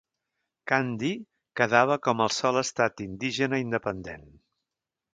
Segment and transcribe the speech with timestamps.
[0.71, 1.11] Kandy
[1.61, 4.29] quedava com el sol estat indígena independent.